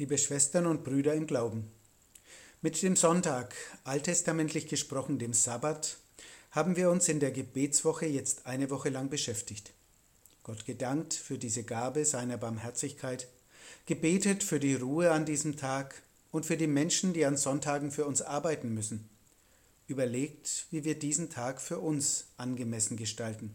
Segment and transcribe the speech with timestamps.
[0.00, 1.70] Liebe Schwestern und Brüder im Glauben,
[2.62, 5.98] mit dem Sonntag, alttestamentlich gesprochen dem Sabbat,
[6.52, 9.72] haben wir uns in der Gebetswoche jetzt eine Woche lang beschäftigt.
[10.42, 13.28] Gott gedankt für diese Gabe seiner Barmherzigkeit,
[13.84, 16.00] gebetet für die Ruhe an diesem Tag
[16.32, 19.06] und für die Menschen, die an Sonntagen für uns arbeiten müssen.
[19.86, 23.54] Überlegt, wie wir diesen Tag für uns angemessen gestalten.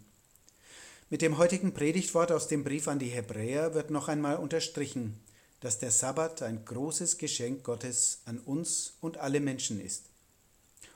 [1.09, 5.19] Mit dem heutigen Predigtwort aus dem Brief an die Hebräer wird noch einmal unterstrichen,
[5.65, 10.03] dass der Sabbat ein großes Geschenk Gottes an uns und alle Menschen ist.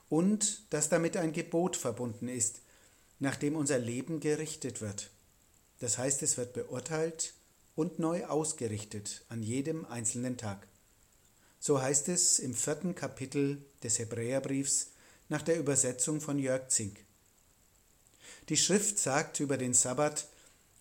[0.10, 2.62] Und dass damit ein Gebot verbunden ist,
[3.18, 5.10] nach dem unser Leben gerichtet wird.
[5.80, 7.34] Das heißt, es wird beurteilt
[7.76, 10.68] und neu ausgerichtet an jedem einzelnen Tag.
[11.60, 14.92] So heißt es im vierten Kapitel des Hebräerbriefs
[15.30, 17.04] nach der Übersetzung von Jörg Zink.
[18.50, 20.28] Die Schrift sagt über den Sabbat,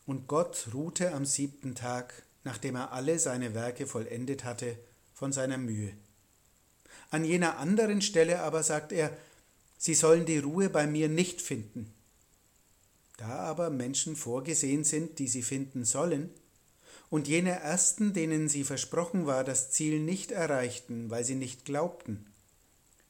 [0.05, 4.78] und Gott ruhte am siebten Tag nachdem er alle seine Werke vollendet hatte,
[5.12, 5.92] von seiner Mühe.
[7.10, 9.14] An jener anderen Stelle aber sagt er,
[9.77, 11.92] sie sollen die Ruhe bei mir nicht finden.
[13.18, 16.30] Da aber Menschen vorgesehen sind, die sie finden sollen,
[17.10, 22.33] und jene ersten, denen sie versprochen war, das Ziel nicht erreichten, weil sie nicht glaubten,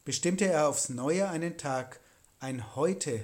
[0.05, 2.01] bestimmte er aufs neue einen Tag,
[2.41, 3.21] ein Heute,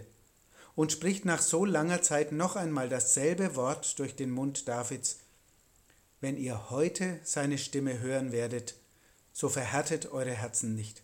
[0.77, 5.19] und spricht nach so langer Zeit noch einmal dasselbe Wort durch den Mund Davids,
[6.21, 8.75] wenn ihr heute seine Stimme hören werdet,
[9.33, 11.03] so verhärtet eure Herzen nicht.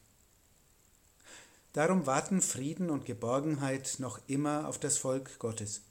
[1.72, 5.82] Darum warten Frieden und Geborgenheit noch immer auf das Volk Gottes.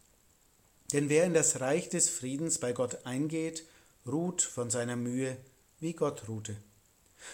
[0.91, 3.65] Denn wer in das Reich des Friedens bei Gott eingeht,
[4.05, 5.37] ruht von seiner Mühe,
[5.79, 6.57] wie Gott ruhte.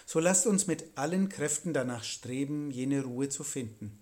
[0.06, 4.00] So lasst uns mit allen Kräften danach streben, jene Ruhe zu finden.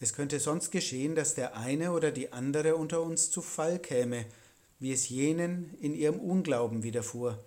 [0.00, 4.24] Es könnte sonst geschehen, dass der eine oder die andere unter uns zu Fall käme,
[4.80, 7.38] wie es jenen in ihrem Unglauben widerfuhr.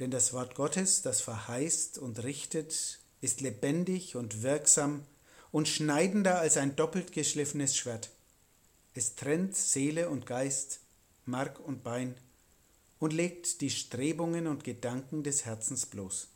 [0.00, 5.04] Denn das Wort Gottes, das verheißt und richtet, ist lebendig und wirksam
[5.52, 8.10] und schneidender als ein doppelt geschliffenes Schwert.
[8.92, 10.80] Es trennt Seele und Geist,
[11.24, 12.16] Mark und Bein
[12.98, 16.28] und legt die Strebungen und Gedanken des Herzens bloß.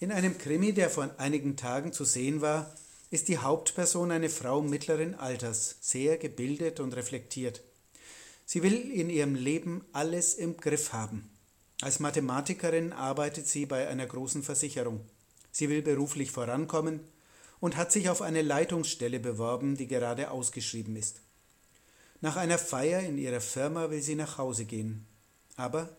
[0.00, 2.74] In einem Krimi, der vor einigen Tagen zu sehen war,
[3.10, 7.62] ist die Hauptperson eine Frau mittleren Alters, sehr gebildet und reflektiert.
[8.44, 11.30] Sie will in ihrem Leben alles im Griff haben.
[11.80, 15.00] Als Mathematikerin arbeitet sie bei einer großen Versicherung.
[15.52, 17.00] Sie will beruflich vorankommen
[17.60, 21.20] und hat sich auf eine Leitungsstelle beworben, die gerade ausgeschrieben ist.
[22.20, 25.06] Nach einer Feier in ihrer Firma will sie nach Hause gehen,
[25.56, 25.96] aber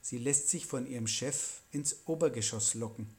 [0.00, 3.17] sie lässt sich von ihrem Chef ins Obergeschoss locken.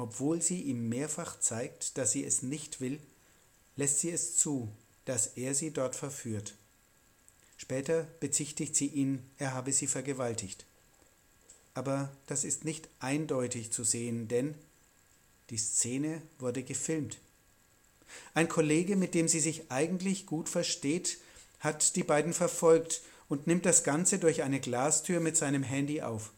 [0.00, 2.98] Obwohl sie ihm mehrfach zeigt, dass sie es nicht will,
[3.76, 4.72] lässt sie es zu,
[5.04, 6.54] dass er sie dort verführt.
[7.58, 10.64] Später bezichtigt sie ihn, er habe sie vergewaltigt.
[11.74, 14.54] Aber das ist nicht eindeutig zu sehen, denn
[15.50, 17.18] die Szene wurde gefilmt.
[18.32, 21.18] Ein Kollege, mit dem sie sich eigentlich gut versteht,
[21.58, 26.32] hat die beiden verfolgt und nimmt das Ganze durch eine Glastür mit seinem Handy auf.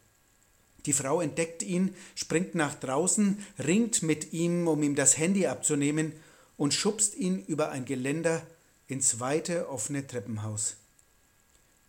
[0.87, 6.13] Die Frau entdeckt ihn, springt nach draußen, ringt mit ihm, um ihm das Handy abzunehmen
[6.57, 8.45] und schubst ihn über ein Geländer
[8.89, 10.77] ins weite offene Treppenhaus.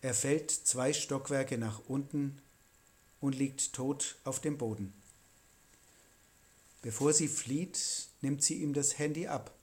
[0.00, 2.38] Er fällt zwei Stockwerke nach unten
[3.20, 4.92] und liegt tot auf dem Boden.
[6.82, 9.54] Bevor sie flieht, nimmt sie ihm das Handy ab.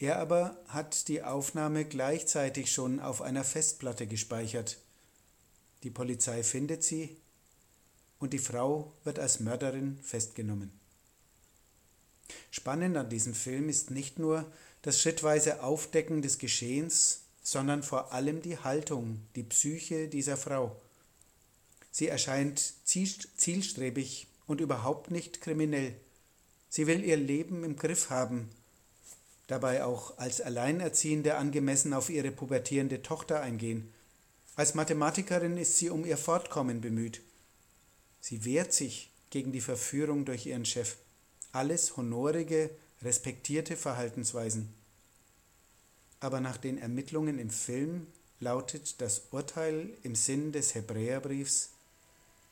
[0.00, 4.78] Er aber hat die Aufnahme gleichzeitig schon auf einer Festplatte gespeichert.
[5.84, 7.16] Die Polizei findet sie
[8.22, 10.70] und die Frau wird als Mörderin festgenommen.
[12.52, 14.46] Spannend an diesem Film ist nicht nur
[14.82, 20.80] das schrittweise Aufdecken des Geschehens, sondern vor allem die Haltung, die Psyche dieser Frau.
[21.90, 25.96] Sie erscheint zielstrebig und überhaupt nicht kriminell.
[26.68, 28.48] Sie will ihr Leben im Griff haben,
[29.48, 33.92] dabei auch als Alleinerziehende angemessen auf ihre pubertierende Tochter eingehen.
[34.54, 37.20] Als Mathematikerin ist sie um ihr Fortkommen bemüht.
[38.22, 40.96] Sie wehrt sich gegen die Verführung durch ihren Chef.
[41.50, 42.70] Alles honorige,
[43.02, 44.72] respektierte Verhaltensweisen.
[46.20, 48.06] Aber nach den Ermittlungen im Film
[48.38, 51.70] lautet das Urteil im Sinn des Hebräerbriefs,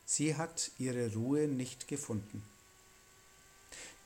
[0.05, 2.43] sie hat ihre Ruhe nicht gefunden.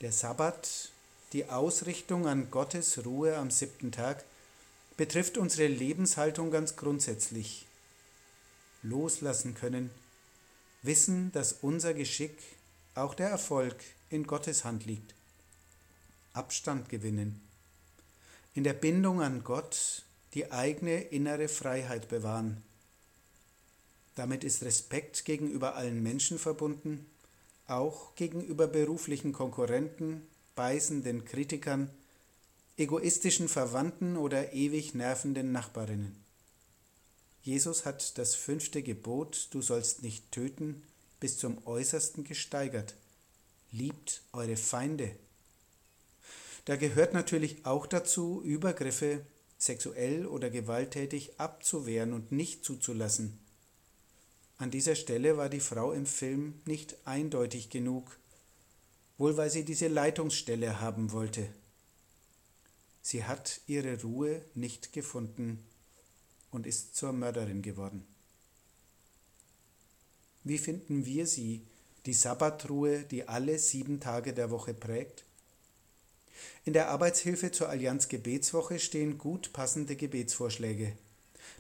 [0.02, 0.92] Der Sabbat,
[1.34, 4.24] die Ausrichtung an Gottes Ruhe am siebten Tag,
[4.98, 7.66] betrifft unsere Lebenshaltung ganz grundsätzlich.
[8.84, 9.90] Loslassen können,
[10.86, 12.38] wissen, dass unser Geschick,
[12.94, 13.76] auch der Erfolg,
[14.10, 15.14] in Gottes Hand liegt.
[16.34, 17.42] Abstand gewinnen.
[18.54, 20.04] In der Bindung an Gott
[20.34, 22.62] die eigene innere Freiheit bewahren.
[24.16, 27.06] Damit ist Respekt gegenüber allen Menschen verbunden,
[27.68, 30.22] auch gegenüber beruflichen Konkurrenten,
[30.56, 31.90] beißenden Kritikern,
[32.78, 36.25] egoistischen Verwandten oder ewig nervenden Nachbarinnen.
[37.46, 40.82] Jesus hat das fünfte Gebot, du sollst nicht töten,
[41.20, 42.96] bis zum äußersten gesteigert.
[43.72, 45.16] Liebt eure Feinde.
[46.66, 49.24] Da gehört natürlich auch dazu, Übergriffe
[49.60, 53.40] sexuell oder gewalttätig abzuwehren und nicht zuzulassen.
[54.58, 58.18] An dieser Stelle war die Frau im Film nicht eindeutig genug,
[59.20, 61.48] wohl weil sie diese Leitungsstelle haben wollte.
[63.04, 65.64] Sie hat ihre Ruhe nicht gefunden
[66.56, 68.06] und ist zur Mörderin geworden.
[70.44, 71.62] Wie finden wir sie,
[72.06, 75.24] die Sabbatruhe, die alle sieben Tage der Woche prägt?
[76.66, 80.94] In der Arbeitshilfe zur Allianz Gebetswoche stehen gut passende Gebetsvorschläge.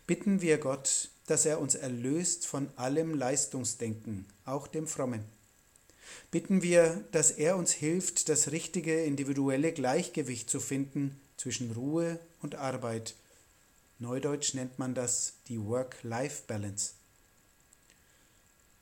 [0.08, 5.24] Bitten wir Gott, dass er uns erlöst von allem Leistungsdenken, auch dem Frommen.
[6.30, 12.56] Bitten wir, dass er uns hilft, das richtige individuelle Gleichgewicht zu finden zwischen Ruhe und
[12.56, 13.16] Arbeit.
[13.98, 16.94] Neudeutsch nennt man das die Work-Life-Balance.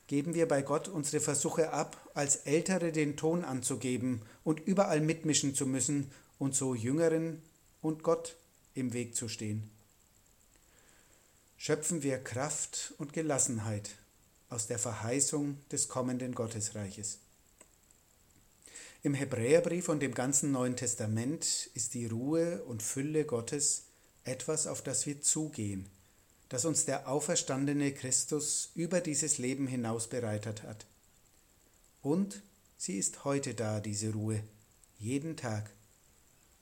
[0.08, 5.54] Geben wir bei Gott unsere Versuche ab, als Ältere den Ton anzugeben und überall mitmischen
[5.54, 7.42] zu müssen und so Jüngeren
[7.80, 8.36] und Gott
[8.74, 9.70] im Weg zu stehen.
[11.56, 13.90] Schöpfen wir Kraft und Gelassenheit
[14.50, 17.18] aus der Verheißung des kommenden Gottesreiches.
[19.02, 23.83] Im Hebräerbrief und dem ganzen Neuen Testament ist die Ruhe und Fülle Gottes
[24.24, 25.86] etwas, auf das wir zugehen,
[26.48, 30.86] das uns der auferstandene Christus über dieses Leben hinaus bereitet hat.
[32.02, 32.42] Und
[32.76, 34.42] sie ist heute da, diese Ruhe,
[34.98, 35.70] jeden Tag,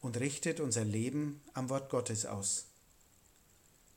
[0.01, 2.67] und richtet unser Leben am Wort Gottes aus.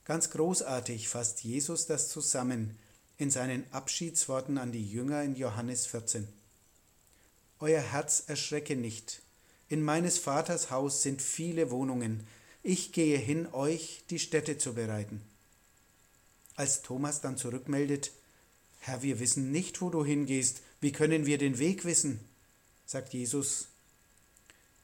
[0.05, 2.77] Ganz großartig fasst Jesus das zusammen
[3.17, 6.27] in seinen Abschiedsworten an die Jünger in Johannes 14.
[7.59, 9.21] Euer Herz erschrecke nicht.
[9.67, 12.27] In meines Vaters Haus sind viele Wohnungen.
[12.67, 15.21] Ich gehe hin, euch die Stätte zu bereiten.
[16.55, 18.11] Als Thomas dann zurückmeldet,
[18.79, 22.19] Herr, wir wissen nicht, wo du hingehst, wie können wir den Weg wissen?
[22.87, 23.67] sagt Jesus,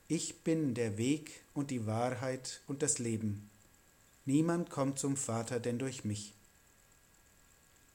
[0.08, 3.50] ich bin der Weg und die Wahrheit und das Leben.
[4.26, 6.36] Niemand kommt zum Vater denn durch mich.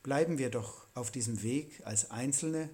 [0.02, 2.70] Bleiben wir doch auf diesem Weg als Einzelne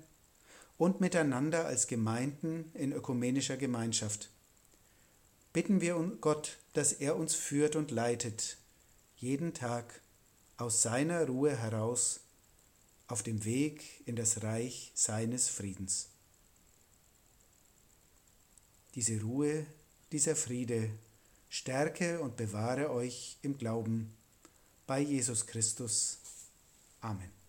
[0.78, 4.30] und miteinander als Gemeinden in ökumenischer Gemeinschaft.
[5.52, 8.56] Bitten wir Gott, dass er uns führt und leitet,
[9.16, 10.00] jeden Tag
[10.56, 12.20] aus seiner Ruhe heraus
[13.06, 16.08] auf dem Weg in das Reich seines Friedens.
[18.94, 19.66] Diese Ruhe,
[20.10, 20.90] dieser Friede
[21.48, 24.14] stärke und bewahre euch im Glauben
[24.86, 26.18] bei Jesus Christus.
[27.00, 27.41] Amen.